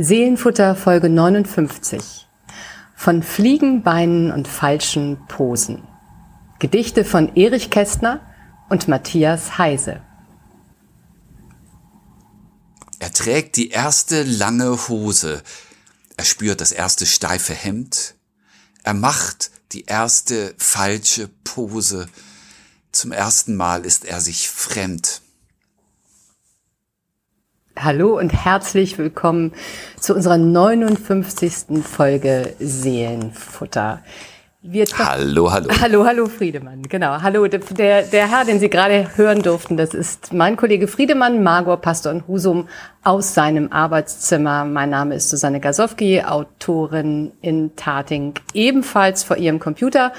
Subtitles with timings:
[0.00, 2.28] Seelenfutter Folge 59.
[2.94, 5.82] Von Fliegenbeinen und falschen Posen.
[6.60, 8.20] Gedichte von Erich Kästner
[8.68, 10.00] und Matthias Heise.
[13.00, 15.42] Er trägt die erste lange Hose.
[16.16, 18.14] Er spürt das erste steife Hemd.
[18.84, 22.08] Er macht die erste falsche Pose.
[22.92, 25.22] Zum ersten Mal ist er sich fremd.
[27.80, 29.52] Hallo und herzlich willkommen
[30.00, 31.80] zu unserer 59.
[31.84, 34.02] Folge Seelenfutter.
[34.98, 35.68] hallo, hallo.
[35.80, 37.22] Hallo, hallo Friedemann, genau.
[37.22, 41.80] Hallo, der, der Herr, den Sie gerade hören durften, das ist mein Kollege Friedemann, Margot
[41.80, 42.68] Pastor und Husum
[43.04, 44.64] aus seinem Arbeitszimmer.
[44.64, 50.12] Mein Name ist Susanne Gasowski, Autorin in Tating, ebenfalls vor ihrem Computer.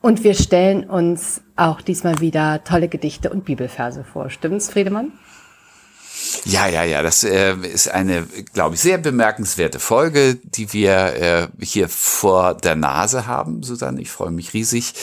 [0.00, 4.30] Und wir stellen uns auch diesmal wieder tolle Gedichte und Bibelverse vor.
[4.30, 5.12] Stimmt's, Friedemann?
[6.44, 11.48] Ja, ja, ja, das äh, ist eine, glaube ich, sehr bemerkenswerte Folge, die wir äh,
[11.60, 14.00] hier vor der Nase haben, Susanne.
[14.00, 14.94] Ich freue mich riesig.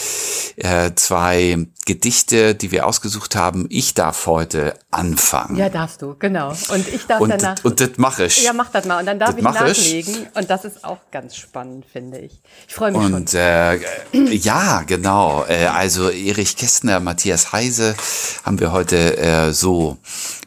[0.58, 3.68] Äh, zwei Gedichte, die wir ausgesucht haben.
[3.70, 5.56] Ich darf heute anfangen.
[5.56, 6.50] Ja, darfst du, genau.
[6.70, 7.64] Und ich darf und, danach.
[7.64, 8.44] Und das mache ich.
[8.44, 9.00] Ja, mach das mal.
[9.00, 10.14] Und dann darf das ich nachlegen.
[10.14, 10.36] Ich.
[10.36, 12.42] Und das ist auch ganz spannend, finde ich.
[12.68, 13.40] Ich freue mich und, schon.
[13.40, 13.78] Äh,
[14.12, 15.46] ja, genau.
[15.48, 17.96] Äh, also Erich Kästner, Matthias Heise
[18.44, 19.98] haben wir heute äh, so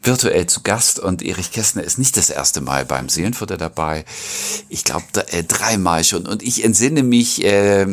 [0.03, 0.70] virtuell zu Gast
[1.01, 4.05] und Erich Kästner ist nicht das erste Mal beim Seelenfutter dabei.
[4.69, 7.87] Ich glaube äh, dreimal schon und ich entsinne mich äh,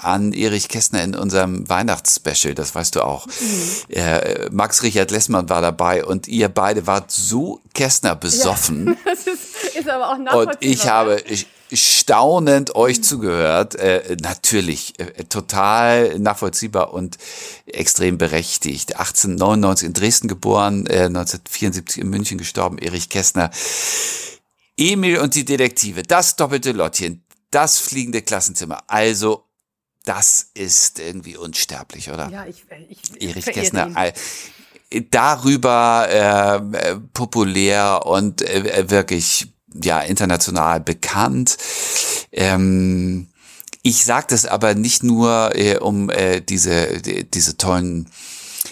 [0.00, 3.26] an Erich Kästner in unserem Weihnachtsspecial, das weißt du auch.
[3.26, 3.94] Mhm.
[3.94, 8.86] Äh, Max Richard Lessmann war dabei und ihr beide wart so Kästner besoffen.
[8.86, 10.56] Ja, das ist, ist aber auch nachvollziehbar.
[10.56, 11.46] Und ich habe, ich,
[11.76, 13.74] staunend euch zugehört.
[13.76, 17.18] Äh, natürlich, äh, total nachvollziehbar und
[17.66, 18.96] extrem berechtigt.
[18.96, 23.50] 1899 in Dresden geboren, äh, 1974 in München gestorben, Erich Kästner.
[24.76, 28.82] Emil und die Detektive, das doppelte Lottchen, das fliegende Klassenzimmer.
[28.88, 29.44] Also,
[30.04, 32.28] das ist irgendwie unsterblich, oder?
[32.28, 33.88] Ja, ich, ich Erich Kästner.
[34.90, 35.06] Ihn.
[35.10, 39.48] Darüber äh, populär und äh, wirklich
[39.82, 41.56] ja international bekannt.
[42.32, 43.28] Ähm,
[43.82, 48.10] ich sage das aber nicht nur, äh, um äh, diese, die, diese tollen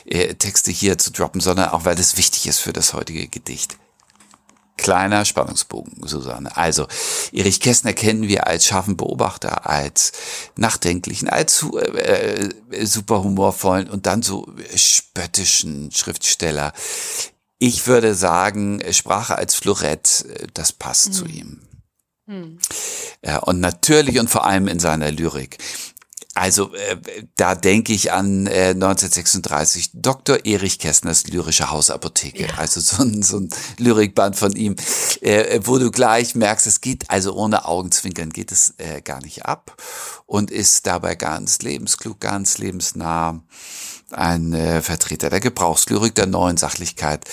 [0.06, 3.76] äh, Texte hier zu droppen, sondern auch, weil das wichtig ist für das heutige Gedicht.
[4.76, 6.56] Kleiner Spannungsbogen, Susanne.
[6.56, 6.88] Also,
[7.32, 10.10] Erich Kästner kennen wir als scharfen Beobachter, als
[10.56, 16.72] nachdenklichen, als äh, äh super humorvollen und dann so spöttischen Schriftsteller.
[17.58, 21.12] Ich würde sagen, Sprache als Florett, äh, das passt mhm.
[21.12, 21.60] zu ihm.
[22.26, 22.58] Mhm.
[23.24, 25.58] Ja, und natürlich und vor allem in seiner Lyrik.
[26.34, 26.96] Also äh,
[27.36, 30.44] da denke ich an äh, 1936 Dr.
[30.44, 32.54] Erich Kästners lyrische Hausapotheke, ja.
[32.56, 34.74] also so ein, so ein Lyrikband von ihm,
[35.20, 39.46] äh, wo du gleich merkst, es geht also ohne Augenzwinkern geht es äh, gar nicht
[39.46, 39.80] ab
[40.26, 43.40] und ist dabei ganz lebensklug, ganz lebensnah
[44.10, 47.24] ein äh, Vertreter der Gebrauchslyrik, der neuen Sachlichkeit.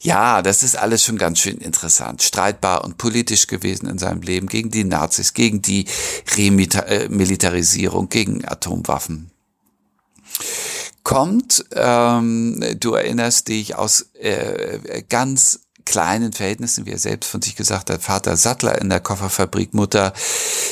[0.00, 2.22] Ja, das ist alles schon ganz schön interessant.
[2.22, 5.86] Streitbar und politisch gewesen in seinem Leben gegen die Nazis, gegen die
[6.36, 9.30] Remilitarisierung, gegen Atomwaffen.
[11.02, 17.56] Kommt, ähm, du erinnerst dich, aus äh, ganz kleinen Verhältnissen, wie er selbst von sich
[17.56, 20.12] gesagt hat, Vater Sattler in der Kofferfabrik, Mutter,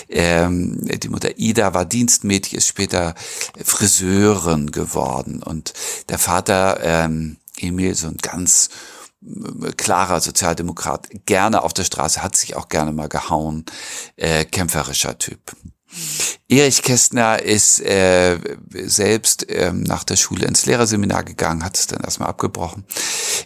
[0.09, 3.15] ähm, die Mutter Ida war Dienstmädchen, ist später
[3.63, 5.73] Friseurin geworden und
[6.09, 8.71] der Vater ähm, Emil, so ein ganz
[9.23, 13.65] äh, klarer Sozialdemokrat, gerne auf der Straße, hat sich auch gerne mal gehauen,
[14.17, 15.41] äh, kämpferischer Typ.
[16.49, 18.39] Erich Kästner ist äh,
[18.73, 22.85] selbst ähm, nach der Schule ins Lehrerseminar gegangen, hat es dann erstmal abgebrochen.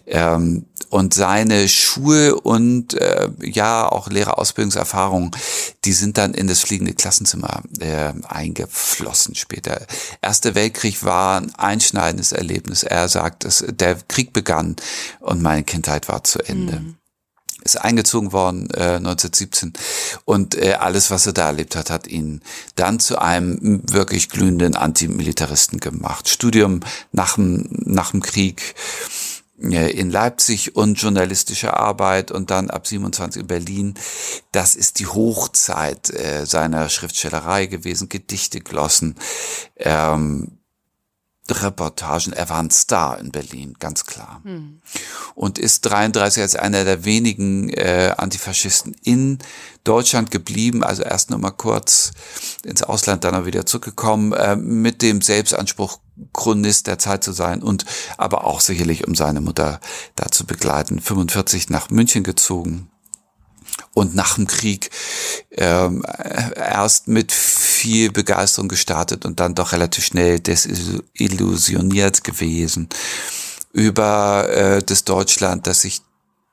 [0.06, 5.32] Ähm, und seine Schul- und äh, ja auch Lehrerausbildungserfahrungen,
[5.84, 9.88] die sind dann in das fliegende Klassenzimmer äh, eingeflossen später.
[10.22, 12.84] Erster Weltkrieg war ein einschneidendes Erlebnis.
[12.84, 14.76] Er sagt, dass der Krieg begann
[15.18, 16.78] und meine Kindheit war zu Ende.
[16.78, 16.96] Mhm
[17.64, 19.72] ist eingezogen worden äh, 1917
[20.26, 22.42] und äh, alles, was er da erlebt hat, hat ihn
[22.76, 26.28] dann zu einem wirklich glühenden Antimilitaristen gemacht.
[26.28, 26.80] Studium
[27.12, 28.74] nach dem, nach dem Krieg
[29.56, 33.94] in Leipzig und journalistische Arbeit und dann ab 27 in Berlin.
[34.52, 39.14] Das ist die Hochzeit äh, seiner Schriftstellerei gewesen, Gedichte, Glossen.
[39.76, 40.58] Ähm,
[41.50, 42.32] Reportagen.
[42.32, 44.40] Er war ein Star in Berlin, ganz klar.
[44.44, 44.80] Hm.
[45.34, 49.38] Und ist 33 als einer der wenigen äh, Antifaschisten in
[49.84, 52.12] Deutschland geblieben, also erst noch mal kurz
[52.64, 55.98] ins Ausland, dann auch wieder zurückgekommen, äh, mit dem Selbstanspruch,
[56.32, 57.84] Chronist der Zeit zu sein und
[58.16, 59.80] aber auch sicherlich, um seine Mutter
[60.14, 61.00] da zu begleiten.
[61.00, 62.88] 45 nach München gezogen
[63.94, 64.90] und nach dem Krieg
[65.52, 66.04] ähm,
[66.56, 72.88] erst mit viel Begeisterung gestartet und dann doch relativ schnell desillusioniert gewesen
[73.72, 76.02] über äh, das Deutschland, das sich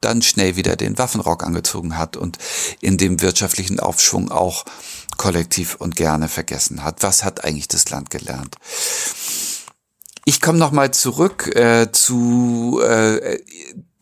[0.02, 2.38] dann schnell wieder den Waffenrock angezogen hat und
[2.80, 4.66] in dem wirtschaftlichen Aufschwung auch
[5.18, 7.04] kollektiv und gerne vergessen hat.
[7.04, 8.56] Was hat eigentlich das Land gelernt?
[10.26, 13.40] Ich komme noch mal zurück äh, zu äh,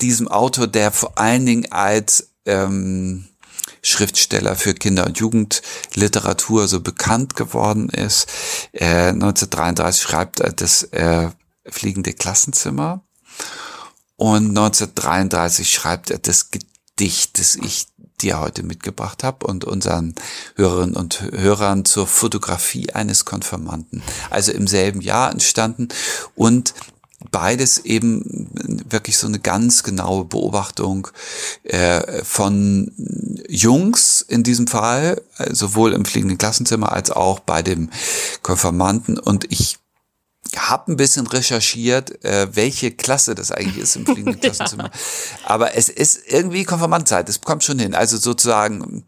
[0.01, 3.25] diesem Autor, der vor allen Dingen als ähm,
[3.81, 8.27] Schriftsteller für Kinder- und Jugendliteratur so bekannt geworden ist.
[8.73, 11.29] Äh, 1933 schreibt er das äh,
[11.65, 13.03] Fliegende Klassenzimmer
[14.15, 17.87] und 1933 schreibt er das Gedicht, das ich
[18.21, 20.15] dir heute mitgebracht habe und unseren
[20.55, 24.03] Hörerinnen und Hörern zur Fotografie eines Konfirmanden.
[24.29, 25.87] Also im selben Jahr entstanden
[26.35, 26.73] und
[27.31, 28.49] beides eben
[28.89, 31.07] wirklich so eine ganz genaue Beobachtung
[31.63, 32.91] äh, von
[33.47, 35.21] Jungs in diesem Fall,
[35.51, 37.89] sowohl im fliegenden Klassenzimmer als auch bei dem
[38.41, 39.17] Konfirmanden.
[39.17, 39.79] Und ich
[40.55, 44.85] habe ein bisschen recherchiert, äh, welche Klasse das eigentlich ist im fliegenden Klassenzimmer.
[44.85, 44.91] ja.
[45.45, 47.93] Aber es ist irgendwie Konfirmandzeit, es kommt schon hin.
[47.93, 49.03] Also sozusagen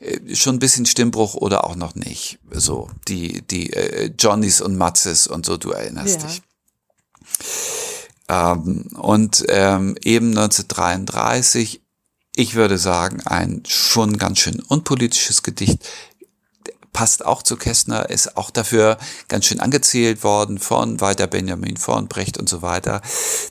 [0.00, 2.38] äh, schon ein bisschen Stimmbruch oder auch noch nicht.
[2.50, 6.26] So, die, die äh, Johnnys und Matzes und so, du erinnerst ja.
[6.26, 6.42] dich.
[8.28, 11.82] Ähm, und ähm, eben 1933,
[12.36, 15.84] ich würde sagen, ein schon ganz schön unpolitisches Gedicht,
[16.92, 18.98] passt auch zu Kästner, ist auch dafür
[19.28, 23.00] ganz schön angezählt worden von Walter Benjamin, von Brecht und so weiter,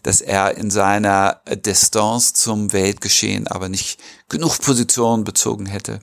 [0.04, 6.00] dass er in seiner Distanz zum Weltgeschehen aber nicht genug Position bezogen hätte.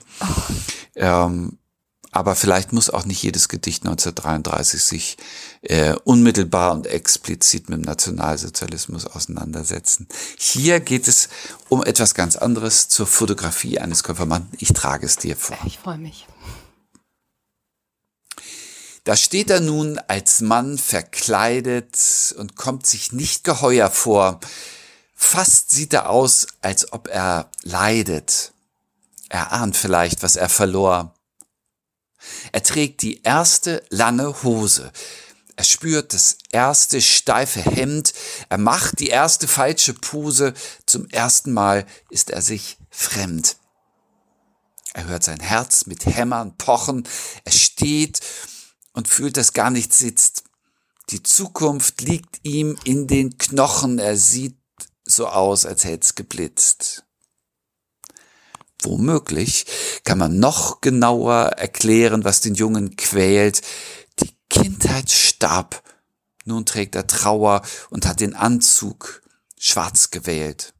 [0.95, 1.59] Ähm,
[2.11, 5.17] aber vielleicht muss auch nicht jedes Gedicht 1933 sich
[5.61, 10.07] äh, unmittelbar und explizit mit dem Nationalsozialismus auseinandersetzen.
[10.37, 11.29] Hier geht es
[11.69, 14.51] um etwas ganz anderes zur Fotografie eines Konfirmanden.
[14.59, 15.57] Ich trage es dir vor.
[15.65, 16.27] Ich freue mich.
[19.03, 24.41] Da steht er nun als Mann verkleidet und kommt sich nicht geheuer vor.
[25.15, 28.51] Fast sieht er aus, als ob er leidet.
[29.29, 31.16] Er ahnt vielleicht, was er verlor.
[32.51, 34.91] Er trägt die erste lange Hose.
[35.55, 38.13] Er spürt das erste steife Hemd.
[38.49, 40.53] Er macht die erste falsche Pose.
[40.85, 43.57] Zum ersten Mal ist er sich fremd.
[44.93, 47.07] Er hört sein Herz mit Hämmern pochen.
[47.43, 48.19] Er steht
[48.93, 50.43] und fühlt, dass gar nichts sitzt.
[51.09, 53.97] Die Zukunft liegt ihm in den Knochen.
[53.97, 54.57] Er sieht
[55.05, 57.06] so aus, als hätte es geblitzt.
[58.81, 59.65] Womöglich
[60.03, 63.61] kann man noch genauer erklären, was den Jungen quält.
[64.19, 65.83] Die Kindheit starb.
[66.45, 69.21] Nun trägt er Trauer und hat den Anzug
[69.59, 70.73] schwarz gewählt.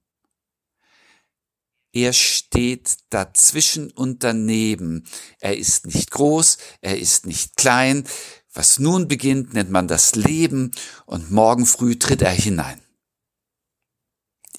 [1.91, 5.07] Er steht dazwischen und daneben.
[5.39, 8.07] Er ist nicht groß, er ist nicht klein.
[8.53, 10.71] Was nun beginnt, nennt man das Leben
[11.05, 12.81] und morgen früh tritt er hinein.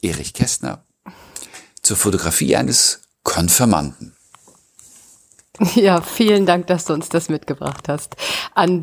[0.03, 0.87] Erich Kästner
[1.83, 4.15] zur Fotografie eines Konfirmanden.
[5.75, 8.17] Ja, vielen Dank, dass du uns das mitgebracht hast.
[8.55, 8.83] An,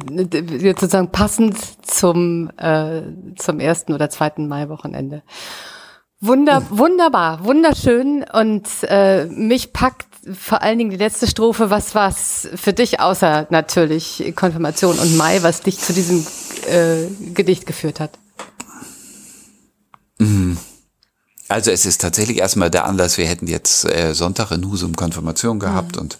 [0.61, 3.01] sozusagen passend zum, äh,
[3.37, 5.23] zum ersten oder zweiten Mai-Wochenende.
[6.19, 11.69] Wunder, wunderbar, wunderschön und äh, mich packt vor allen Dingen die letzte Strophe.
[11.69, 16.25] Was war's für dich außer natürlich Konfirmation und Mai, was dich zu diesem
[16.67, 18.11] äh, Gedicht geführt hat?
[20.17, 20.57] Mhm.
[21.47, 25.59] Also es ist tatsächlich erstmal der Anlass, wir hätten jetzt äh, Sonntag in Husum Konfirmation
[25.59, 26.01] gehabt mhm.
[26.01, 26.17] und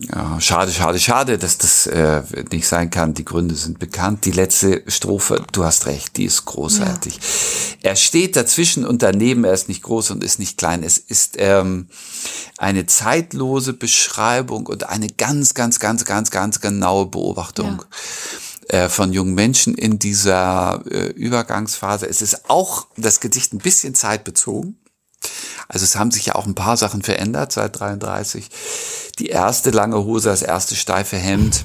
[0.00, 3.14] ja, schade, schade, schade, dass das äh, nicht sein kann.
[3.14, 4.24] Die Gründe sind bekannt.
[4.24, 7.14] Die letzte Strophe, du hast recht, die ist großartig.
[7.14, 7.90] Ja.
[7.90, 10.82] Er steht dazwischen und daneben, er ist nicht groß und ist nicht klein.
[10.82, 11.88] Es ist ähm,
[12.58, 17.82] eine zeitlose Beschreibung und eine ganz, ganz, ganz, ganz, ganz genaue Beobachtung.
[17.82, 17.86] Ja
[18.68, 22.06] äh, von jungen Menschen in dieser äh, Übergangsphase.
[22.06, 24.78] Es ist auch das Gedicht ein bisschen zeitbezogen.
[25.68, 28.48] Also es haben sich ja auch ein paar Sachen verändert seit 33.
[29.18, 31.64] Die erste lange Hose, das erste steife Hemd.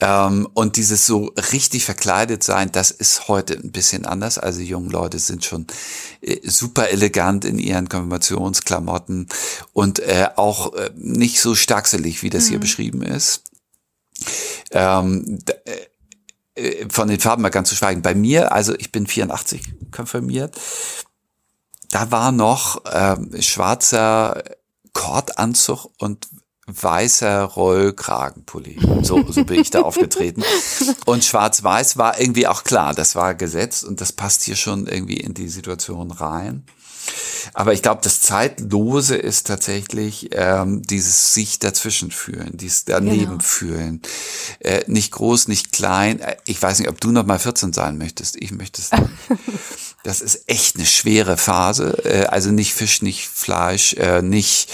[0.00, 4.38] ähm, und dieses so richtig verkleidet sein, das ist heute ein bisschen anders.
[4.38, 5.66] Also junge Leute sind schon
[6.20, 9.28] äh, super elegant in ihren Konfirmationsklamotten
[9.72, 12.48] und äh, auch äh, nicht so starkselig, wie das mhm.
[12.50, 13.42] hier beschrieben ist.
[14.74, 15.72] Ähm, äh,
[16.54, 18.02] äh, von den Farben mal ganz zu schweigen.
[18.02, 20.56] Bei mir, also ich bin 84 konfirmiert,
[21.90, 24.42] da war noch ähm, schwarzer
[24.92, 26.28] Kordanzug und
[26.66, 28.78] weißer Rollkragenpulli.
[29.02, 30.42] So, so bin ich da aufgetreten.
[31.04, 35.18] Und schwarz-weiß war irgendwie auch klar, das war Gesetz und das passt hier schon irgendwie
[35.18, 36.64] in die Situation rein.
[37.52, 43.42] Aber ich glaube, das Zeitlose ist tatsächlich ähm, dieses sich dazwischen fühlen, dieses daneben genau.
[43.42, 44.02] fühlen.
[44.60, 46.20] Äh, nicht groß, nicht klein.
[46.20, 48.36] Äh, ich weiß nicht, ob du noch mal 14 sein möchtest.
[48.36, 49.10] Ich möchte es nicht.
[50.04, 52.04] Das ist echt eine schwere Phase.
[52.04, 54.68] Äh, also nicht Fisch, nicht Fleisch, äh, nicht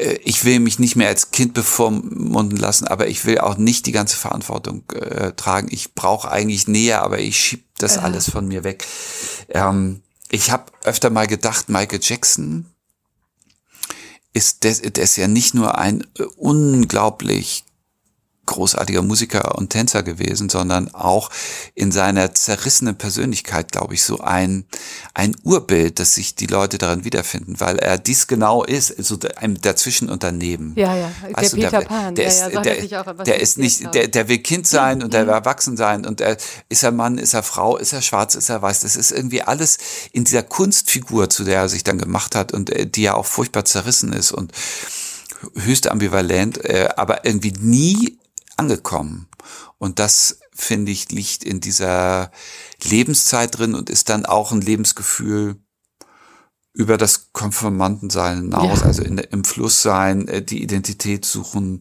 [0.00, 3.86] äh, ich will mich nicht mehr als Kind bevormunden lassen, aber ich will auch nicht
[3.86, 5.68] die ganze Verantwortung äh, tragen.
[5.70, 8.02] Ich brauche eigentlich Nähe, aber ich schieb das ja.
[8.02, 8.84] alles von mir weg.
[9.48, 12.66] Ähm, ich habe öfter mal gedacht, Michael Jackson
[14.32, 17.64] ist, der, der ist ja nicht nur ein äh, unglaublich
[18.50, 21.30] großartiger Musiker und Tänzer gewesen, sondern auch
[21.74, 24.64] in seiner zerrissenen Persönlichkeit, glaube ich, so ein,
[25.14, 29.54] ein Urbild, dass sich die Leute daran wiederfinden, weil er dies genau ist, so ein
[29.60, 30.72] Dazwischen und daneben.
[30.76, 32.14] Ja, ja, weißt der du, Peter der, Pan.
[32.14, 35.04] Der, ist, ja, der, auch, der ist nicht, der, der will Kind sein mhm.
[35.04, 36.36] und der will erwachsen sein und er,
[36.68, 38.80] ist er Mann, ist er Frau, ist er schwarz, ist er weiß.
[38.80, 39.78] Das ist irgendwie alles
[40.12, 43.26] in dieser Kunstfigur, zu der er sich dann gemacht hat und äh, die ja auch
[43.26, 44.52] furchtbar zerrissen ist und
[45.54, 48.18] höchst ambivalent, äh, aber irgendwie nie
[48.60, 49.26] angekommen.
[49.78, 52.30] Und das, finde ich, liegt in dieser
[52.84, 55.56] Lebenszeit drin und ist dann auch ein Lebensgefühl
[56.74, 58.86] über das Konformantensein hinaus, ja.
[58.86, 61.80] also in, im Fluss sein, äh, die Identität suchen.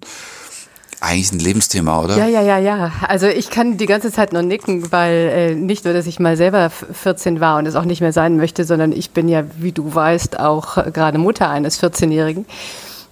[1.01, 2.17] Eigentlich ein Lebensthema, oder?
[2.17, 2.91] Ja, ja, ja, ja.
[3.07, 6.35] Also ich kann die ganze Zeit nur nicken, weil äh, nicht nur, dass ich mal
[6.35, 9.71] selber 14 war und es auch nicht mehr sein möchte, sondern ich bin ja, wie
[9.71, 12.45] du weißt, auch gerade Mutter eines 14-Jährigen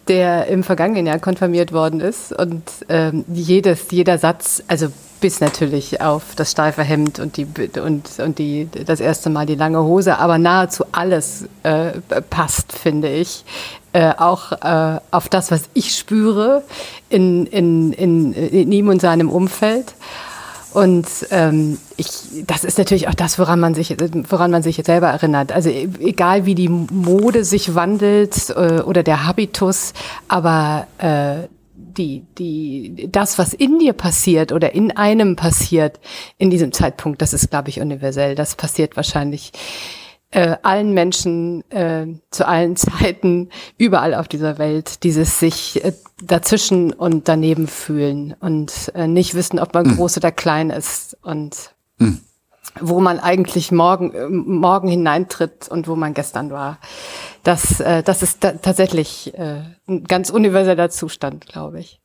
[0.07, 2.31] der im vergangenen Jahr konfirmiert worden ist.
[2.31, 4.87] Und ähm, jedes, jeder Satz, also
[5.19, 7.47] bis natürlich auf das steife Hemd und die
[7.79, 11.93] und, und die das erste Mal die lange Hose, aber nahezu alles äh,
[12.29, 13.43] passt, finde ich.
[13.93, 16.63] Äh, auch äh, auf das, was ich spüre
[17.09, 19.95] in, in, in, in ihm und seinem Umfeld.
[20.77, 22.07] Und ähm, ich,
[22.45, 23.97] das ist natürlich auch das, woran man sich,
[24.29, 25.51] woran man sich selber erinnert.
[25.51, 29.93] Also e, egal wie die Mode sich wandelt äh, oder der Habitus,
[30.27, 35.99] aber äh, die, die, das, was in dir passiert oder in einem passiert
[36.37, 38.35] in diesem Zeitpunkt, das ist, glaube ich, universell.
[38.35, 39.53] Das passiert wahrscheinlich
[40.31, 46.93] äh, allen Menschen äh, zu allen Zeiten überall auf dieser Welt dieses sich äh, dazwischen
[46.93, 49.95] und daneben fühlen und äh, nicht wissen, ob man mhm.
[49.95, 52.21] groß oder klein ist und mhm.
[52.79, 56.79] wo man eigentlich morgen äh, morgen hineintritt und wo man gestern war.
[57.43, 62.01] Das äh, das ist tatsächlich äh, ein ganz universeller Zustand, glaube ich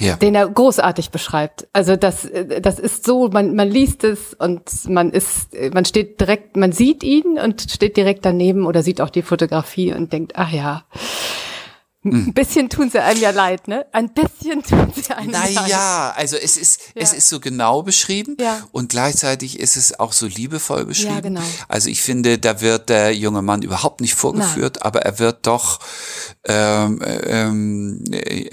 [0.00, 0.16] ja.
[0.16, 1.68] den er großartig beschreibt.
[1.72, 2.28] Also das,
[2.60, 7.02] das ist so, man, man liest es und man ist, man steht direkt, man sieht
[7.02, 10.84] ihn und steht direkt daneben oder sieht auch die Fotografie und denkt, ach ja,
[12.12, 13.86] ein bisschen tun sie einem ja leid, ne?
[13.92, 15.54] Ein bisschen tun sie einem Na leid.
[15.54, 17.02] Naja, also es ist, ja.
[17.02, 18.62] es ist so genau beschrieben ja.
[18.72, 21.14] und gleichzeitig ist es auch so liebevoll beschrieben.
[21.14, 21.42] Ja, genau.
[21.68, 24.82] Also ich finde, da wird der junge Mann überhaupt nicht vorgeführt, Nein.
[24.84, 25.80] aber er wird doch,
[26.44, 28.04] ähm, ähm,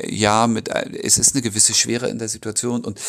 [0.07, 2.99] ja, mit, es ist eine gewisse Schwere in der Situation und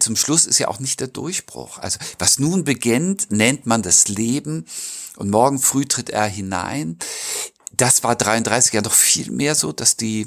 [0.00, 1.78] zum Schluss ist ja auch nicht der Durchbruch.
[1.78, 4.66] Also was nun beginnt, nennt man das Leben
[5.16, 6.98] und morgen früh tritt er hinein
[7.80, 10.26] das war 33 ja doch viel mehr so, dass die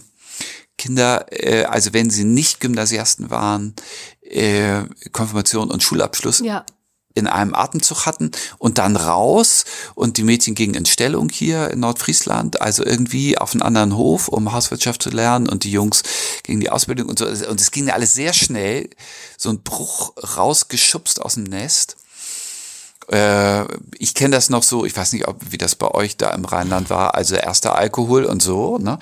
[0.78, 3.76] Kinder, äh, also wenn sie nicht Gymnasiasten waren,
[4.22, 6.66] äh, Konfirmation und Schulabschluss ja.
[7.14, 11.82] in einem Atemzug hatten und dann raus und die Mädchen gingen in Stellung hier in
[11.82, 16.02] Nordfriesland, also irgendwie auf einen anderen Hof, um Hauswirtschaft zu lernen und die Jungs
[16.44, 17.26] gingen die Ausbildung und so.
[17.26, 18.90] Und es ging alles sehr schnell,
[19.38, 21.98] so ein Bruch rausgeschubst aus dem Nest.
[23.12, 23.66] Äh,
[23.98, 26.46] ich kenne das noch so, ich weiß nicht, ob, wie das bei euch da im
[26.46, 29.00] Rheinland war, also erster Alkohol und so, ne?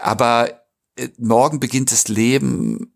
[0.00, 0.50] Aber
[0.96, 2.92] äh, morgen beginnt das Leben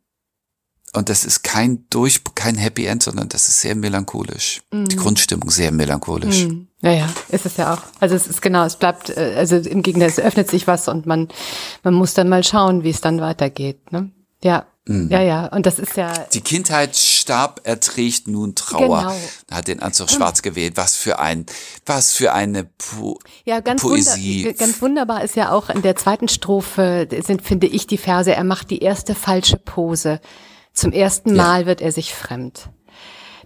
[0.93, 4.63] und das ist kein durch, kein Happy End, sondern das ist sehr melancholisch.
[4.71, 4.85] Mm.
[4.85, 6.47] Die Grundstimmung sehr melancholisch.
[6.47, 6.69] Mm.
[6.81, 7.83] Ja, ja, ist es ja auch.
[8.01, 11.07] Also es ist genau, es bleibt, äh, also im Gegenteil, es öffnet sich was und
[11.07, 11.29] man,
[11.83, 13.93] man muss dann mal schauen, wie es dann weitergeht.
[13.93, 14.11] Ne?
[14.43, 15.09] Ja, Mhm.
[15.11, 16.13] Ja, ja, und das ist ja.
[16.33, 19.01] Die Kindheit starb, erträgt nun Trauer.
[19.01, 19.17] Genau.
[19.51, 20.75] Hat den Anzug schwarz gewählt.
[20.77, 21.47] Was für ein,
[21.85, 24.45] was für eine po ja, ganz Poesie.
[24.45, 28.33] Wunder, ganz wunderbar ist ja auch in der zweiten Strophe sind, finde ich, die Verse.
[28.33, 30.21] Er macht die erste falsche Pose.
[30.73, 31.67] Zum ersten Mal ja.
[31.67, 32.69] wird er sich fremd.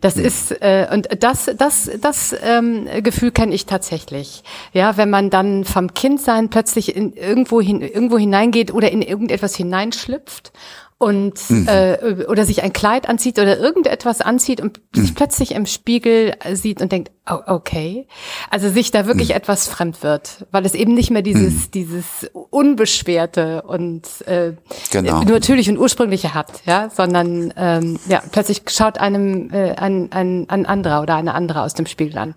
[0.02, 0.24] Das mhm.
[0.24, 4.42] ist äh, und das das das ähm, Gefühl kenne ich tatsächlich.
[4.74, 9.54] Ja, wenn man dann vom Kindsein plötzlich in irgendwo hin irgendwo hineingeht oder in irgendetwas
[9.54, 10.52] hineinschlüpft
[11.00, 11.66] und mhm.
[11.66, 15.00] äh, oder sich ein Kleid anzieht oder irgendetwas anzieht und mhm.
[15.00, 18.06] sich plötzlich im Spiegel sieht und denkt, oh, okay,
[18.50, 19.36] also sich da wirklich mhm.
[19.36, 21.70] etwas fremd wird, weil es eben nicht mehr dieses mhm.
[21.72, 24.52] dieses unbeschwerte und äh,
[24.90, 25.22] genau.
[25.22, 30.66] natürlich und ursprüngliche hat, ja, sondern ähm, ja plötzlich schaut einem äh, ein, ein, ein
[30.66, 32.34] anderer oder eine andere aus dem Spiegel an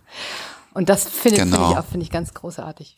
[0.74, 1.58] Und das finde genau.
[1.58, 2.96] find ich auch finde ich ganz großartig.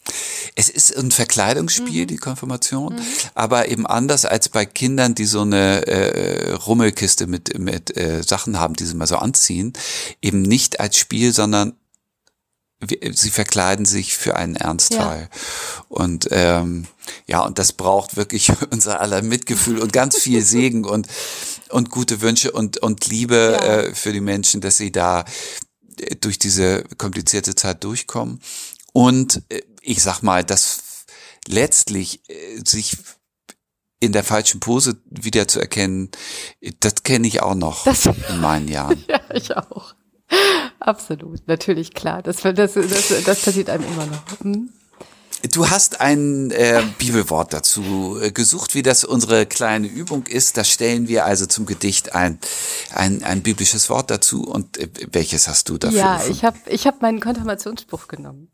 [0.55, 2.07] Es ist ein Verkleidungsspiel, mhm.
[2.07, 3.01] die Konfirmation, mhm.
[3.33, 8.59] aber eben anders als bei Kindern, die so eine äh, Rummelkiste mit mit äh, Sachen
[8.59, 9.73] haben, die sie mal so anziehen,
[10.21, 11.73] eben nicht als Spiel, sondern
[13.13, 15.29] sie verkleiden sich für einen Ernstfall.
[15.31, 15.85] Ja.
[15.89, 16.85] Und ähm,
[17.25, 21.07] ja, und das braucht wirklich unser aller Mitgefühl und ganz viel Segen und
[21.69, 23.81] und gute Wünsche und und Liebe ja.
[23.81, 25.25] äh, für die Menschen, dass sie da
[26.21, 28.39] durch diese komplizierte Zeit durchkommen.
[28.93, 31.05] Und äh, ich sag mal, dass
[31.47, 32.97] letztlich äh, sich
[33.99, 36.11] in der falschen Pose wieder zu erkennen,
[36.79, 39.03] das kenne ich auch noch das, in meinen Jahren.
[39.07, 39.95] ja, ich auch.
[40.79, 42.21] Absolut, natürlich, klar.
[42.21, 44.39] Das, das, das, das passiert einem immer noch.
[44.41, 44.69] Hm?
[45.51, 50.57] Du hast ein äh, Bibelwort dazu äh, gesucht, wie das unsere kleine Übung ist.
[50.57, 52.39] Da stellen wir also zum Gedicht ein,
[52.93, 54.43] ein, ein biblisches Wort dazu.
[54.43, 55.99] Und äh, welches hast du dafür?
[55.99, 58.49] Ja, ich habe ich hab meinen Konfirmationsspruch genommen.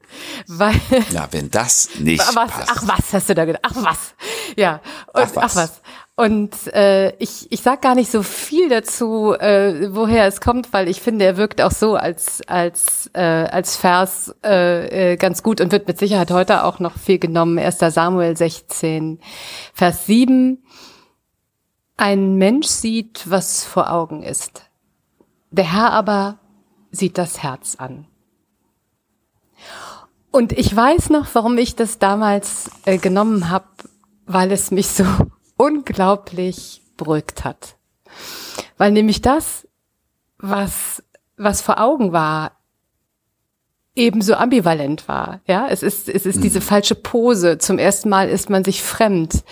[0.48, 0.80] Weil,
[1.12, 2.70] ja, wenn das nicht was, passt.
[2.72, 3.64] Ach was, hast du da gedacht?
[3.64, 3.98] Ach was.
[4.56, 4.82] Ja,
[5.14, 5.44] und, ach was.
[5.44, 5.81] Ach was.
[6.16, 10.88] Und äh, ich, ich sag gar nicht so viel dazu, äh, woher es kommt, weil
[10.88, 15.62] ich finde, er wirkt auch so als, als, äh, als Vers äh, äh, ganz gut
[15.62, 17.58] und wird mit Sicherheit heute auch noch viel genommen.
[17.58, 17.80] 1.
[17.80, 19.20] Samuel 16,
[19.74, 20.62] Vers 7.
[21.98, 24.64] Ein Mensch sieht, was vor Augen ist.
[25.50, 26.40] Der Herr aber
[26.92, 28.06] sieht das Herz an.
[30.30, 33.66] Und ich weiß noch, warum ich das damals äh, genommen habe,
[34.26, 35.06] weil es mich so
[35.62, 37.76] unglaublich beruhigt hat.
[38.78, 39.68] Weil nämlich das,
[40.40, 41.04] was,
[41.38, 42.54] was vor Augen war,
[43.96, 45.42] ebenso ambivalent war.
[45.46, 46.42] Ja, es ist, es ist mhm.
[46.42, 47.60] diese falsche Pose.
[47.60, 49.44] Zum ersten Mal ist man sich fremd.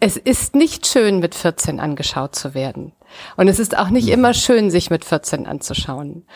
[0.00, 2.92] Es ist nicht schön, mit 14 angeschaut zu werden.
[3.36, 4.14] Und es ist auch nicht mhm.
[4.14, 6.26] immer schön, sich mit 14 anzuschauen.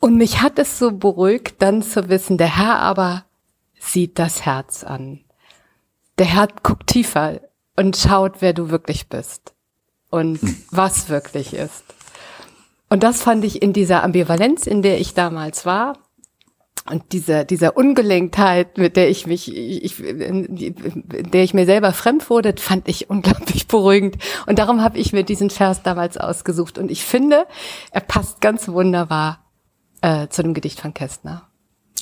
[0.00, 3.24] Und mich hat es so beruhigt, dann zu wissen, der Herr aber
[3.78, 5.24] sieht das Herz an.
[6.18, 7.40] Der Herr guckt tiefer
[7.76, 9.54] und schaut, wer du wirklich bist
[10.10, 10.62] und hm.
[10.70, 11.84] was wirklich ist.
[12.88, 15.94] Und das fand ich in dieser Ambivalenz, in der ich damals war,
[16.90, 20.46] und dieser, dieser Ungelenktheit, mit der ich mich, ich, in
[21.32, 24.18] der ich mir selber fremd wurde, fand ich unglaublich beruhigend.
[24.46, 26.78] Und darum habe ich mir diesen Vers damals ausgesucht.
[26.78, 27.46] Und ich finde,
[27.92, 29.44] er passt ganz wunderbar
[30.00, 31.48] äh, zu dem Gedicht von Kästner.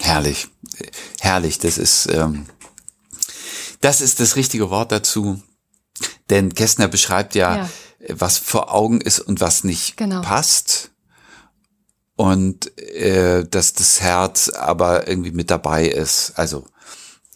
[0.00, 0.48] Herrlich,
[1.20, 1.58] herrlich.
[1.58, 2.46] Das ist, ähm,
[3.82, 5.42] das ist das richtige Wort dazu.
[6.30, 7.70] Denn Kästner beschreibt ja, ja,
[8.08, 10.22] was vor Augen ist und was nicht genau.
[10.22, 10.90] passt.
[12.16, 16.32] Und äh, dass das Herz aber irgendwie mit dabei ist.
[16.36, 16.66] Also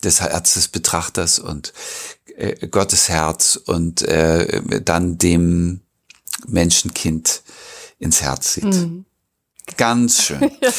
[0.02, 1.72] das Herz des Betrachters und
[2.36, 5.80] äh, Gottes Herz und äh, dann dem
[6.46, 7.42] Menschenkind
[7.98, 8.64] ins Herz sieht.
[8.64, 9.06] Mhm.
[9.76, 10.40] Ganz schön.
[10.60, 10.70] ja.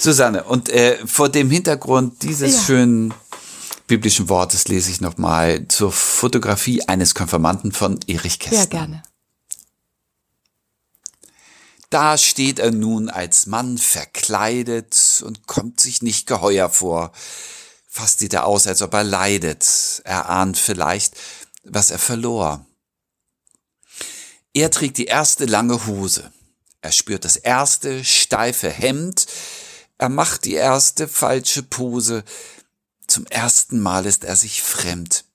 [0.00, 2.62] Susanne, und äh, vor dem Hintergrund dieses ja.
[2.62, 3.14] schönen
[3.92, 8.58] biblischen Wortes lese ich nochmal zur Fotografie eines Konfirmanden von Erich Kästner.
[8.58, 9.02] Ja, gerne.
[11.90, 17.12] Da steht er nun als Mann verkleidet und kommt sich nicht geheuer vor.
[17.86, 20.00] Fast sieht er aus, als ob er leidet.
[20.04, 21.14] Er ahnt vielleicht,
[21.62, 22.64] was er verlor.
[24.54, 26.32] Er trägt die erste lange Hose.
[26.80, 29.26] Er spürt das erste steife Hemd.
[29.98, 32.24] Er macht die erste falsche Pose.
[33.12, 35.26] Zum ersten Mal ist er sich fremd.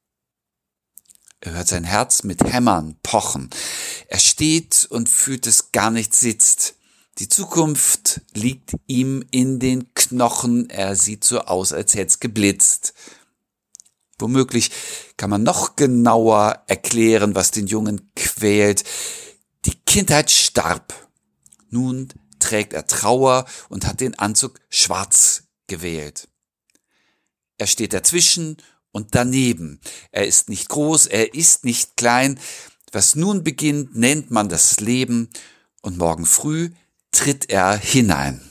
[1.42, 3.52] Er hört sein Herz mit Hämmern pochen.
[4.08, 6.74] Er steht und fühlt es gar nicht sitzt.
[7.20, 10.72] Die Zukunft liegt ihm in den Knochen.
[10.72, 12.96] Er sieht so aus, als hätte es geblitzt.
[14.18, 14.72] Womöglich
[15.16, 18.86] kann man noch genauer erklären, was den Jungen quält.
[19.66, 20.96] Die Kindheit starb.
[21.70, 26.28] Nun trägt er Trauer und hat den Anzug schwarz gewählt.
[27.58, 28.58] Er steht dazwischen
[28.92, 29.80] und daneben.
[30.12, 32.40] Er ist nicht groß, er ist nicht klein.
[32.92, 35.30] Was nun beginnt, nennt man das Leben
[35.82, 36.72] und morgen früh
[37.12, 38.42] tritt er hinein.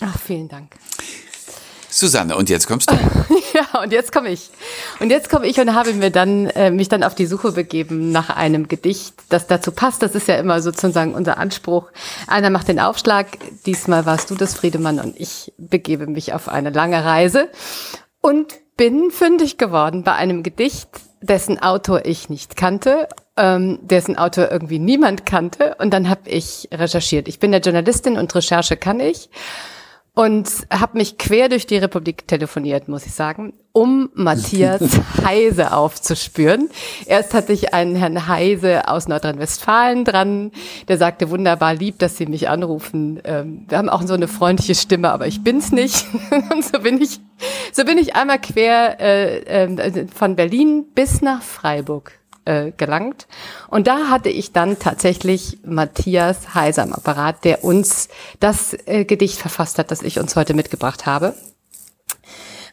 [0.00, 0.76] Ach, vielen Dank.
[1.90, 2.94] Susanne, und jetzt kommst du.
[3.52, 4.50] ja, und jetzt komme ich.
[5.00, 8.12] Und jetzt komme ich und habe mir dann äh, mich dann auf die Suche begeben
[8.12, 10.02] nach einem Gedicht, das dazu passt.
[10.02, 11.90] Das ist ja immer sozusagen unser Anspruch.
[12.26, 13.26] Einer macht den Aufschlag.
[13.66, 17.48] Diesmal warst du das Friedemann und ich begebe mich auf eine lange Reise
[18.20, 20.88] und bin fündig geworden bei einem Gedicht,
[21.20, 25.76] dessen Autor ich nicht kannte, ähm, dessen Autor irgendwie niemand kannte.
[25.78, 27.28] Und dann habe ich recherchiert.
[27.28, 29.28] Ich bin der Journalistin und Recherche kann ich
[30.20, 34.82] und habe mich quer durch die Republik telefoniert, muss ich sagen, um Matthias
[35.24, 36.68] Heise aufzuspüren.
[37.06, 40.52] Erst hatte ich einen Herrn Heise aus Nordrhein-Westfalen dran,
[40.88, 43.22] der sagte wunderbar lieb, dass Sie mich anrufen.
[43.24, 46.04] Ähm, wir haben auch so eine freundliche Stimme, aber ich bin's nicht.
[46.52, 47.18] Und so bin ich,
[47.72, 53.26] so bin ich einmal quer äh, äh, von Berlin bis nach Freiburg äh, gelangt.
[53.68, 59.38] Und da hatte ich dann tatsächlich Matthias Heiser am Apparat, der uns das äh, Gedicht
[59.38, 61.34] verfasst hat, das ich uns heute mitgebracht habe.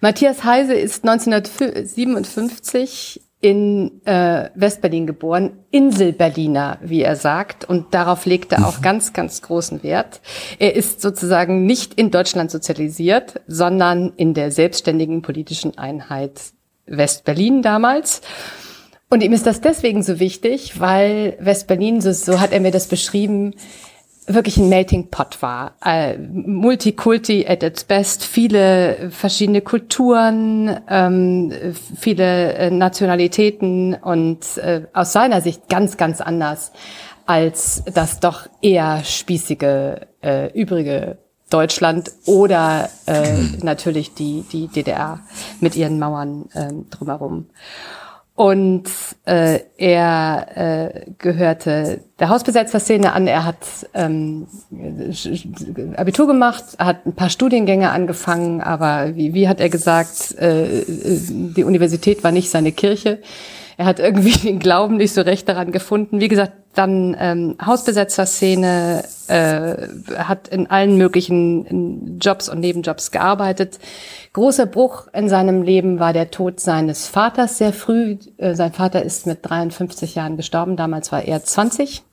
[0.02, 8.52] Matthias Heise ist 1957 in äh, Westberlin geboren, Inselberliner, wie er sagt, und darauf legt
[8.52, 8.84] er auch mhm.
[8.84, 10.22] ganz, ganz großen Wert.
[10.58, 16.42] Er ist sozusagen nicht in Deutschland sozialisiert, sondern in der selbstständigen politischen Einheit
[16.88, 18.22] Westberlin damals.
[19.10, 22.88] Und ihm ist das deswegen so wichtig, weil Westberlin, so, so hat er mir das
[22.88, 23.54] beschrieben,
[24.28, 25.76] wirklich ein Melting Pot war.
[25.84, 31.54] Äh, Multikulti at its best, viele verschiedene Kulturen, ähm,
[31.98, 36.74] viele äh, Nationalitäten und äh, aus seiner Sicht ganz, ganz anders
[37.26, 41.18] als das doch eher spießige äh, übrige
[41.50, 45.20] Deutschland oder äh, natürlich die, die DDR
[45.60, 47.48] mit ihren Mauern äh, drumherum.
[48.38, 48.84] Und
[49.26, 53.26] äh, er äh, gehörte der Hausbesetzerszene an.
[53.26, 53.58] Er hat
[53.96, 54.46] ähm,
[55.96, 61.64] Abitur gemacht, hat ein paar Studiengänge angefangen, aber wie, wie hat er gesagt, äh, die
[61.64, 63.24] Universität war nicht seine Kirche.
[63.76, 66.20] Er hat irgendwie den Glauben nicht so recht daran gefunden.
[66.20, 69.88] Wie gesagt, dann ähm, Hausbesetzerszene, äh,
[70.18, 73.80] hat in allen möglichen Jobs und Nebenjobs gearbeitet.
[74.34, 78.18] Großer Bruch in seinem Leben war der Tod seines Vaters sehr früh.
[78.38, 80.76] Äh, sein Vater ist mit 53 Jahren gestorben.
[80.76, 82.04] Damals war er 20.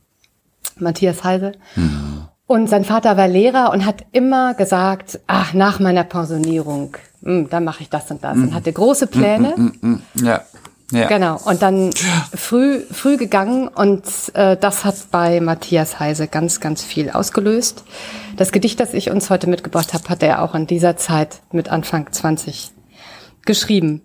[0.78, 1.52] Matthias Heise.
[1.76, 2.28] Mhm.
[2.46, 7.50] Und sein Vater war Lehrer und hat immer gesagt, ach, nach meiner Pensionierung, mh, hm,
[7.50, 8.36] dann mache ich das und das.
[8.36, 8.42] Mhm.
[8.44, 9.54] Und hatte große Pläne.
[9.56, 10.42] Mhm, mhm, ja.
[10.90, 11.08] Ja.
[11.08, 11.40] Genau.
[11.44, 11.90] Und dann
[12.34, 17.84] früh, früh gegangen und äh, das hat bei Matthias Heise ganz, ganz viel ausgelöst.
[18.36, 21.68] Das Gedicht, das ich uns heute mitgebracht habe, hat er auch in dieser Zeit mit
[21.68, 22.72] Anfang 20
[23.46, 24.02] geschrieben.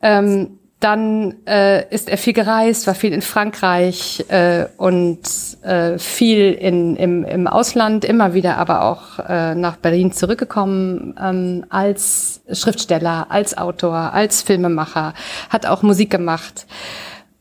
[0.00, 5.20] Ähm, dann äh, ist er viel gereist, war viel in Frankreich äh, und
[5.62, 11.64] äh, viel in, im, im Ausland, immer wieder aber auch äh, nach Berlin zurückgekommen ähm,
[11.70, 15.14] als Schriftsteller, als Autor, als Filmemacher,
[15.48, 16.66] hat auch Musik gemacht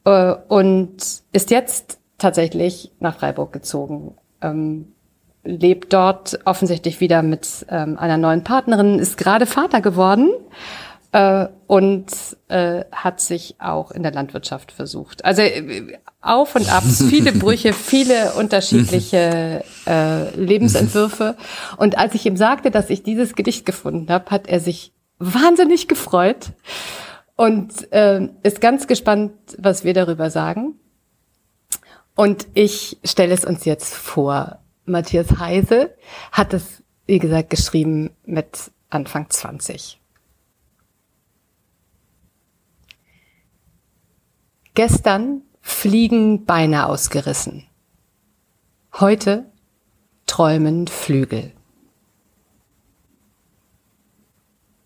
[0.05, 0.95] äh, und
[1.33, 4.15] ist jetzt tatsächlich nach Freiburg gezogen.
[4.41, 4.93] Ähm,
[5.43, 10.29] lebt dort offensichtlich wieder mit ähm, einer neuen Partnerin, ist gerade Vater geworden
[11.15, 12.11] äh, und
[12.49, 15.23] äh, hat sich auch in der Landwirtschaft versucht.
[15.23, 21.37] Also äh, auf und ab, viele Brüche, viele unterschiedliche äh, Lebensentwürfe.
[21.77, 25.87] Und als ich ihm sagte, dass ich dieses Gedicht gefunden habe, hat er sich wahnsinnig
[25.87, 26.51] gefreut
[27.37, 30.75] und äh, ist ganz gespannt, was wir darüber sagen.
[32.13, 34.59] Und ich stelle es uns jetzt vor.
[34.83, 35.95] Matthias Heise
[36.33, 40.01] hat es, wie gesagt, geschrieben mit Anfang 20.
[44.75, 47.65] Gestern fliegen Beine ausgerissen.
[48.93, 49.49] Heute
[50.25, 51.53] träumen Flügel.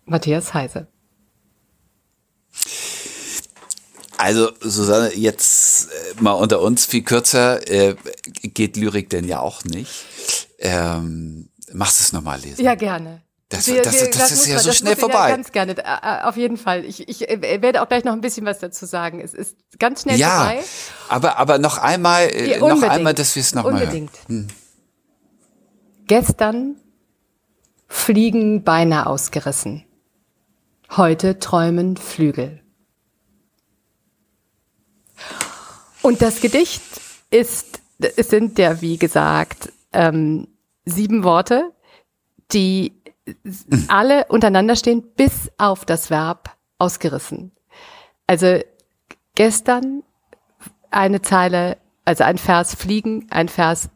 [0.04, 0.86] Matthias Heise.
[4.16, 7.96] Also Susanne, jetzt äh, mal unter uns viel kürzer äh,
[8.42, 10.04] geht Lyrik denn ja auch nicht.
[10.58, 12.62] Ähm, machst du es nochmal lesen?
[12.62, 13.22] Ja, gerne.
[13.50, 15.28] Das, wir, das, das, das ist ja man, so schnell vorbei.
[15.28, 16.84] Ja, ganz gerne, äh, äh, auf jeden Fall.
[16.84, 19.20] Ich, ich äh, werde auch gleich noch ein bisschen was dazu sagen.
[19.20, 20.64] Es ist ganz schnell ja, vorbei.
[21.08, 24.12] Aber, aber noch einmal, ja, noch einmal, dass wir es noch unbedingt.
[24.12, 24.48] mal hören.
[24.48, 24.48] Hm.
[26.06, 26.76] Gestern
[27.88, 29.84] fliegen Beine ausgerissen.
[30.96, 32.62] Heute träumen Flügel.
[36.02, 36.82] Und das Gedicht
[37.30, 40.46] ist, es sind ja, wie gesagt, ähm,
[40.84, 41.72] sieben Worte,
[42.52, 42.99] die
[43.88, 47.52] alle untereinander stehen, bis auf das Verb ausgerissen.
[48.26, 48.60] Also
[49.34, 50.02] gestern
[50.90, 53.90] eine Zeile, also ein Vers fliegen, ein Vers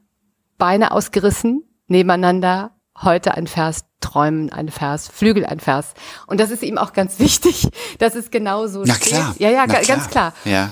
[0.58, 2.70] Beine ausgerissen, nebeneinander,
[3.02, 5.94] heute ein Vers träumen, ein Vers Flügel, ein Vers.
[6.26, 7.68] Und das ist ihm auch ganz wichtig,
[7.98, 9.34] dass es genauso Na klar.
[9.38, 10.32] Ja, ja, Na ganz klar.
[10.44, 10.70] Ja.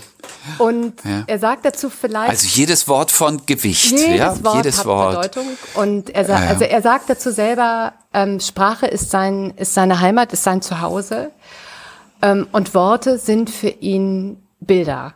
[0.58, 1.24] Und ja.
[1.26, 2.30] er sagt dazu vielleicht.
[2.30, 5.22] Also jedes Wort von Gewicht, jedes ja, Wort jedes hat Wort.
[5.22, 5.58] Bedeutung.
[5.74, 10.00] Und er sagt, ja, also er sagt dazu selber, ähm, Sprache ist sein, ist seine
[10.00, 11.30] Heimat, ist sein Zuhause.
[12.22, 15.14] Ähm, und Worte sind für ihn Bilder.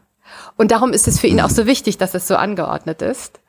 [0.57, 3.40] Und darum ist es für ihn auch so wichtig, dass es so angeordnet ist.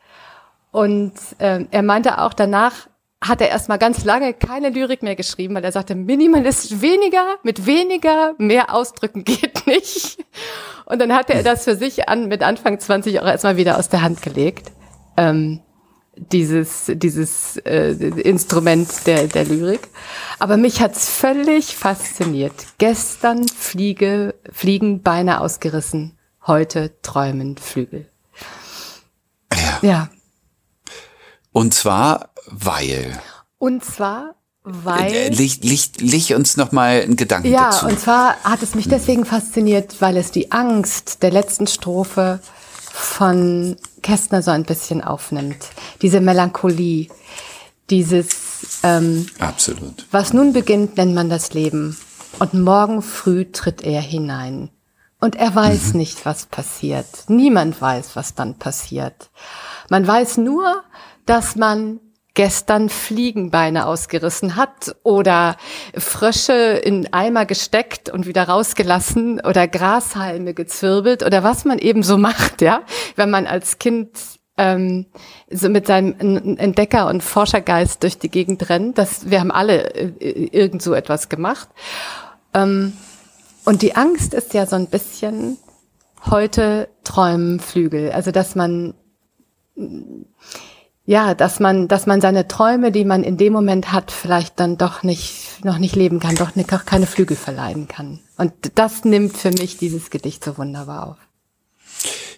[0.72, 2.88] Und ähm, er meinte auch danach,
[3.22, 7.66] hat er erstmal ganz lange keine Lyrik mehr geschrieben, weil er sagte, Minimalist weniger, mit
[7.66, 10.24] weniger, mehr ausdrücken geht nicht.
[10.86, 13.90] Und dann hatte er das für sich an, mit Anfang 20 auch erstmal wieder aus
[13.90, 14.72] der Hand gelegt.
[15.18, 15.62] Ähm,
[16.16, 19.88] dieses, dieses äh, Instrument der, der Lyrik.
[20.40, 22.54] Aber mich hat's völlig fasziniert.
[22.78, 28.10] Gestern fliege, fliegen Beine ausgerissen, heute träumen Flügel.
[29.54, 29.80] Ja.
[29.82, 30.10] Ja.
[31.52, 33.20] Und zwar, weil.
[33.58, 35.30] Und zwar, weil.
[35.34, 37.86] Licht, Licht, Licht uns noch mal einen Gedanken Ja, dazu.
[37.88, 42.40] und zwar hat es mich deswegen fasziniert, weil es die Angst der letzten Strophe
[42.92, 45.68] von Kästner so ein bisschen aufnimmt.
[46.02, 47.08] Diese Melancholie,
[47.90, 48.30] dieses,
[48.84, 50.06] ähm, Absolut.
[50.12, 51.98] was nun beginnt, nennt man das Leben.
[52.40, 54.70] Und morgen früh tritt er hinein.
[55.20, 57.08] Und er weiß nicht, was passiert.
[57.28, 59.32] Niemand weiß, was dann passiert.
[59.90, 60.84] Man weiß nur,
[61.26, 62.00] dass man
[62.38, 65.58] gestern Fliegenbeine ausgerissen hat oder
[65.98, 72.20] Frösche in Eimer gesteckt und wieder rausgelassen oder Grashalme gezwirbelt oder was man eben so
[72.20, 72.84] macht, ja,
[73.16, 74.12] wenn man als Kind
[74.56, 75.08] ähm,
[75.50, 79.00] so mit seinem Entdecker- und Forschergeist durch die Gegend rennt.
[79.00, 81.70] Das, wir haben alle äh, irgend so etwas gemacht.
[82.54, 82.94] Ähm,
[83.66, 85.58] und die Angst ist ja so ein bisschen
[86.30, 88.12] heute träumen Flügel.
[88.12, 88.94] Also dass man
[91.08, 94.78] ja, dass man, dass man seine Träume, die man in dem Moment hat, vielleicht dann
[94.78, 98.20] doch nicht, noch nicht leben kann, doch nicht, auch keine Flügel verleihen kann.
[98.36, 101.18] Und das nimmt für mich dieses Gedicht so wunderbar auf.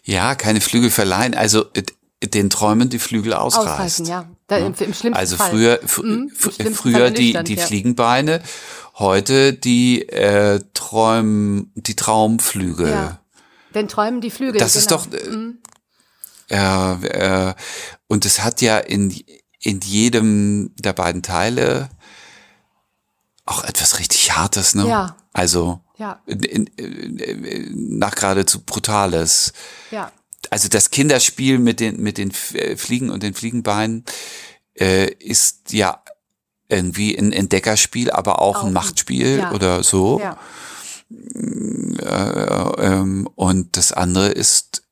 [0.04, 1.82] Ja, keine Flügel verleihen, also äh,
[2.24, 3.72] den Träumen die Flügel ausreißen.
[3.72, 4.26] Ausreißen, ja.
[4.46, 7.66] Da, im, im schlimmsten Also früher, fr Mhm, im fr schlimmsten früher die, die ja.
[7.66, 8.44] Fliegenbeine,
[9.00, 12.90] heute die äh, Träum, die Traumflügel.
[12.90, 13.20] Ja.
[13.74, 14.60] Denn träumen die Flügel.
[14.60, 15.02] Das ist genau.
[15.02, 15.60] doch,
[16.50, 17.54] äh, äh,
[18.08, 19.12] und es hat ja in,
[19.62, 21.90] in jedem der beiden Teile
[23.46, 24.88] auch etwas richtig Hartes, ne?
[24.88, 25.16] Ja.
[25.34, 26.22] Also, Ja.
[26.26, 29.54] in, in, nach geradezu Brutales.
[29.92, 30.12] Ja.
[30.52, 34.06] Also das Kinderspiel mit den, mit den äh, Fliegen und den Fliegenbeinen
[34.80, 36.04] äh, ist ja
[36.68, 39.52] irgendwie ein Entdeckerspiel, aber auch, Auch ein ein- Machtspiel ja.
[39.52, 40.20] oder so.
[40.20, 40.38] Ja.
[41.10, 44.84] Äh, ähm, und das andere ist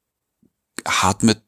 [0.87, 1.41] hart mit,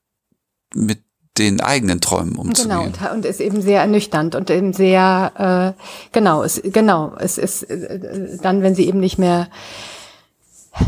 [0.74, 1.00] mit
[1.38, 2.80] den eigenen Träumen Genau, umzugehen.
[2.80, 7.64] und, und ist eben sehr ernüchternd und eben sehr, äh, genau, es, genau, es ist
[7.64, 9.48] äh, dann, wenn sie eben nicht mehr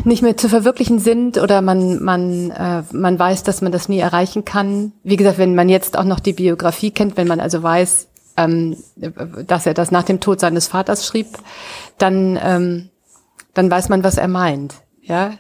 [0.06, 4.00] nicht mehr zu verwirklichen sind oder man man äh, man weiß, dass man das nie
[4.00, 4.94] erreichen kann.
[5.04, 8.78] Wie gesagt, wenn man jetzt auch noch die Biografie kennt, wenn man also weiß, ähm,
[9.48, 11.28] dass er das nach dem Tod seines Vaters schrieb,
[11.98, 12.90] dann ähm,
[13.54, 15.32] dann weiß man, was er meint, ja, äh,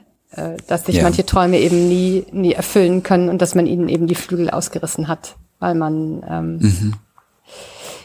[0.67, 1.04] dass sich Ja.
[1.04, 5.08] manche Träume eben nie nie erfüllen können und dass man ihnen eben die Flügel ausgerissen
[5.08, 6.94] hat, weil man ähm,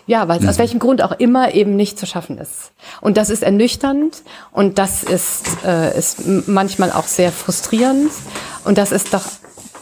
[0.08, 2.72] ja, weil es aus welchem Grund auch immer eben nicht zu schaffen ist.
[3.00, 8.12] Und das ist ernüchternd und das ist, äh, ist manchmal auch sehr frustrierend.
[8.64, 9.24] Und das ist doch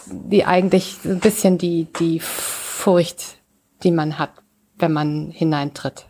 [0.07, 3.37] die eigentlich ein bisschen die, die Furcht,
[3.83, 4.31] die man hat,
[4.77, 6.07] wenn man hineintritt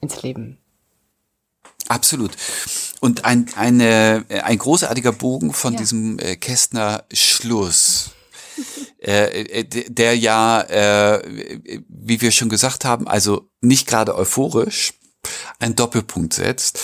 [0.00, 0.58] ins Leben.
[1.88, 2.32] Absolut.
[3.00, 5.78] Und ein, eine, ein großartiger Bogen von Ja.
[5.80, 8.10] diesem äh, Kästner Schluss.
[9.02, 11.22] äh, äh, der ja, äh,
[11.88, 14.92] wie wir schon gesagt haben, also nicht gerade euphorisch,
[15.58, 16.78] einen Doppelpunkt setzt.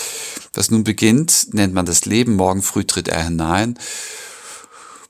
[0.53, 3.77] Das nun beginnt, nennt man das Leben, morgen früh tritt er hinein.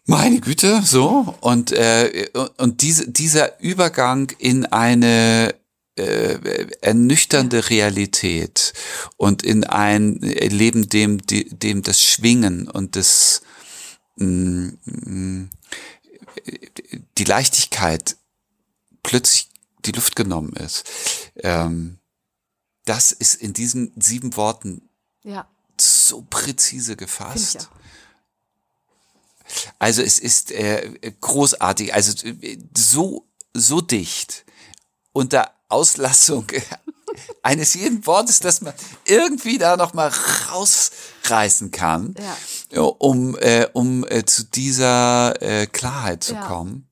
[0.06, 1.36] Meine Güte, so.
[1.42, 5.54] Und, äh, und diese, dieser Übergang in eine
[5.98, 8.74] äh, ernüchternde Realität
[9.18, 13.42] und in ein Leben, dem, dem das Schwingen und das,
[14.16, 15.50] mm, mm,
[17.18, 18.18] die Leichtigkeit
[19.04, 19.50] plötzlich
[19.86, 20.86] die Luft genommen ist.
[21.38, 22.00] Ähm,
[22.86, 24.90] das ist in diesen sieben Worten
[25.24, 27.70] Ja, so präzise gefasst.
[29.80, 34.46] Also es ist äh, großartig, also äh, so so dicht
[35.12, 36.46] unter Auslassung
[37.44, 38.74] eines jeden Wortes, dass man
[39.06, 40.12] irgendwie da noch mal
[40.52, 42.16] rausreißen kann,
[42.72, 42.82] Ja.
[42.84, 46.48] um äh, um äh, zu dieser äh, Klarheit zu Ja.
[46.48, 46.88] kommen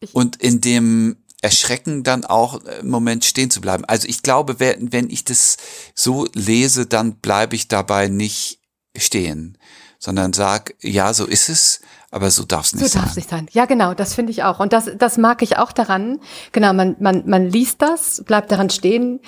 [0.00, 3.84] Ich- und in dem Erschrecken dann auch im Moment stehen zu bleiben.
[3.84, 5.58] Also ich glaube, wenn, wenn ich das
[5.94, 8.60] so lese, dann bleibe ich dabei nicht
[8.96, 9.58] stehen,
[9.98, 11.80] sondern sag, ja, so ist es,
[12.16, 13.02] aber so darf es nicht So sein.
[13.02, 13.46] darf es nicht sein.
[13.52, 14.58] Ja, genau, das finde ich auch.
[14.58, 16.18] Und das, das mag ich auch daran.
[16.52, 19.20] Genau, man, man, man liest das, bleibt daran stehen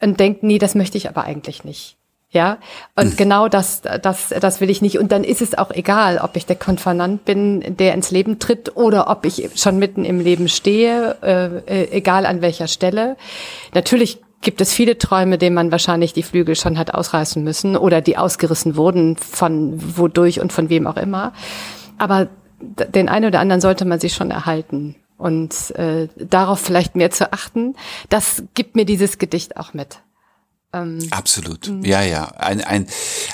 [0.00, 1.96] und denkt, nee, das möchte ich aber eigentlich nicht.
[2.30, 2.58] Ja,
[2.96, 3.16] und hm.
[3.16, 4.98] genau das, das, das will ich nicht.
[4.98, 8.76] Und dann ist es auch egal, ob ich der Konfernant bin, der ins Leben tritt,
[8.76, 13.16] oder ob ich schon mitten im Leben stehe, äh, äh, egal an welcher Stelle.
[13.72, 18.00] Natürlich gibt es viele Träume, denen man wahrscheinlich die Flügel schon hat ausreißen müssen oder
[18.00, 21.32] die ausgerissen wurden von wodurch und von wem auch immer.
[21.98, 22.28] Aber
[22.64, 27.32] den einen oder anderen sollte man sich schon erhalten und äh, darauf vielleicht mehr zu
[27.32, 27.76] achten.
[28.08, 30.00] Das gibt mir dieses Gedicht auch mit.
[30.72, 31.68] Ähm, Absolut.
[31.68, 31.84] Mhm.
[31.84, 32.26] Ja, ja.
[32.32, 32.86] Ein, ein,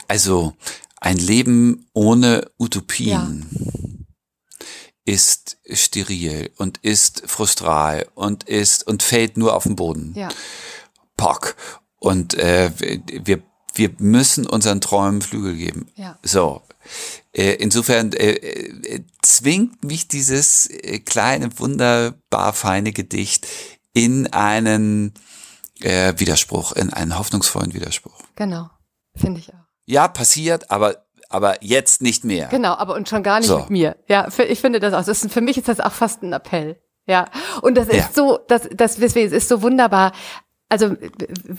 [0.08, 0.54] also
[1.00, 3.46] ein Leben ohne Utopien
[5.06, 5.14] ja.
[5.14, 10.12] ist steril und ist frustral und ist und fällt nur auf den Boden.
[10.14, 10.28] Ja.
[11.16, 11.56] Pock.
[11.98, 12.70] Und äh,
[13.24, 13.42] wir,
[13.74, 15.86] wir müssen unseren Träumen Flügel geben.
[15.96, 16.18] Ja.
[16.22, 16.62] So.
[17.32, 20.68] Äh, insofern äh, äh, zwingt mich dieses
[21.04, 23.46] kleine, wunderbar feine Gedicht
[23.92, 25.14] in einen
[25.82, 28.12] Widerspruch, in einen hoffnungsvollen Widerspruch.
[28.36, 28.68] Genau,
[29.16, 29.64] finde ich auch.
[29.86, 32.48] Ja, passiert, aber aber jetzt nicht mehr.
[32.48, 33.60] Genau, aber und schon gar nicht so.
[33.60, 33.96] mit mir.
[34.06, 35.04] Ja, ich finde das auch.
[35.06, 36.78] Das ist, für mich ist das auch fast ein Appell.
[37.06, 37.30] Ja,
[37.62, 38.10] und das ist ja.
[38.12, 40.12] so, das, das deswegen es ist so wunderbar
[40.70, 40.96] also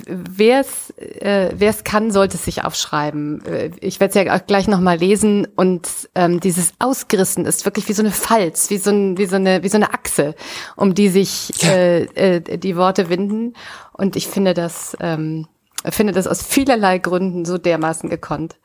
[0.07, 3.45] wer es äh, wer es kann, sollte es sich aufschreiben.
[3.45, 7.87] Äh, ich werde es ja auch gleich nochmal lesen und ähm, dieses Ausgerissen ist wirklich
[7.89, 10.33] wie so eine Falz, wie so, ein, wie so eine wie so eine Achse,
[10.77, 13.53] um die sich äh, äh, die Worte winden.
[13.91, 15.47] Und ich finde das ähm,
[15.89, 18.55] finde das aus vielerlei Gründen so dermaßen gekonnt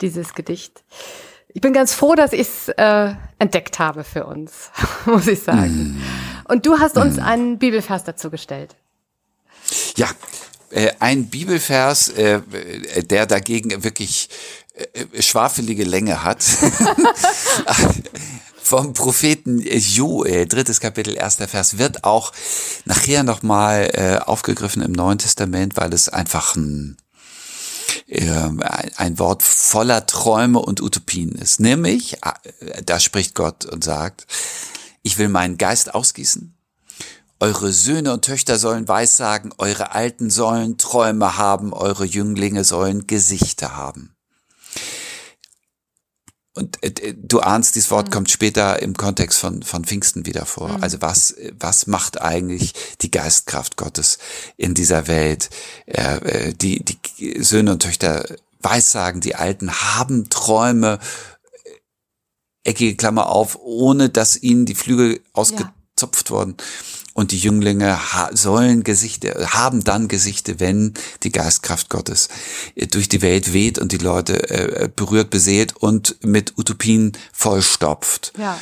[0.00, 0.82] dieses Gedicht.
[1.48, 4.70] Ich bin ganz froh, dass ich es äh, entdeckt habe für uns,
[5.06, 5.96] muss ich sagen.
[5.96, 6.52] Mm.
[6.52, 7.22] Und du hast uns mm.
[7.22, 8.76] einen Bibelvers dazu gestellt.
[9.96, 10.10] Ja,
[10.70, 12.40] äh, ein Bibelvers, äh,
[13.02, 14.28] der dagegen wirklich
[14.74, 16.44] äh, schwafelige Länge hat.
[18.66, 22.32] vom Propheten Joel, drittes Kapitel, erster Vers, wird auch
[22.84, 26.96] nachher nochmal äh, aufgegriffen im Neuen Testament, weil es einfach ein,
[28.08, 28.50] äh,
[28.96, 31.60] ein Wort voller Träume und Utopien ist.
[31.60, 34.26] Nämlich, äh, da spricht Gott und sagt,
[35.02, 36.55] ich will meinen Geist ausgießen
[37.40, 43.76] eure Söhne und Töchter sollen Weissagen, eure Alten sollen Träume haben, eure Jünglinge sollen Gesichter
[43.76, 44.16] haben.
[46.56, 48.12] Und äh, du ahnst, dieses Wort mhm.
[48.12, 50.68] kommt später im Kontext von, von Pfingsten wieder vor.
[50.68, 50.82] Mhm.
[50.82, 52.72] Also was, was macht eigentlich
[53.02, 54.18] die Geistkraft Gottes
[54.56, 55.50] in dieser Welt?
[55.84, 58.24] Äh, die, die Söhne und Töchter
[58.60, 60.98] Weissagen, die Alten haben Träume,
[62.64, 66.30] eckige Klammer auf, ohne dass ihnen die Flügel ausgezupft ja.
[66.30, 66.56] wurden.
[67.16, 72.28] Und die Jünglinge ha sollen Gesichter, haben dann Gesichter, wenn die Geistkraft Gottes
[72.74, 78.34] äh, durch die Welt weht und die Leute äh, berührt, beseelt und mit Utopien vollstopft.
[78.38, 78.60] Ja.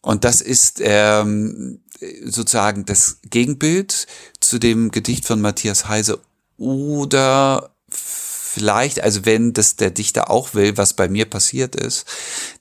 [0.00, 1.82] Und das ist ähm,
[2.24, 4.06] sozusagen das Gegenbild
[4.40, 6.22] zu dem Gedicht von Matthias Heise
[6.56, 12.06] oder vielleicht, also wenn das der Dichter auch will, was bei mir passiert ist,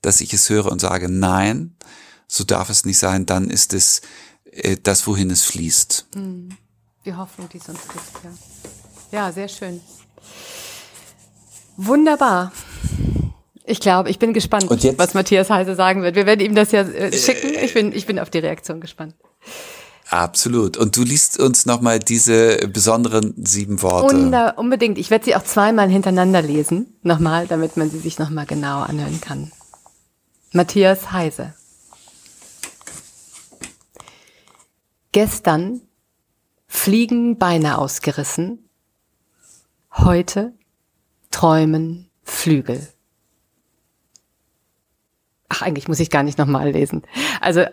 [0.02, 1.78] dass ich es höre und sage, nein,
[2.28, 4.02] so darf es nicht sein, dann ist es
[4.58, 6.08] äh, das, wohin es fließt.
[6.16, 6.50] Hm.
[7.06, 8.32] Die Hoffnung, die es uns gibt, ja.
[9.12, 9.80] Ja, sehr schön.
[11.78, 12.52] Wunderbar.
[13.64, 16.16] Ich glaube, ich bin gespannt, was Matthias Heise sagen wird.
[16.16, 17.54] Wir werden ihm das ja äh, schicken.
[17.64, 19.16] Ich bin, ich bin auf die Reaktion gespannt.
[20.10, 20.78] Absolut.
[20.78, 24.16] Und du liest uns nochmal diese besonderen sieben Worte.
[24.16, 24.98] Unter, unbedingt.
[24.98, 29.20] Ich werde sie auch zweimal hintereinander lesen, nochmal, damit man sie sich nochmal genau anhören
[29.20, 29.52] kann.
[30.54, 31.54] Matthias Heise.
[35.18, 35.82] Gestern
[36.68, 38.70] fliegen Beine ausgerissen,
[39.92, 40.54] heute
[41.32, 42.88] träumen Flügel.
[45.50, 47.02] Ach, eigentlich muss ich gar nicht nochmal lesen.
[47.42, 47.66] Also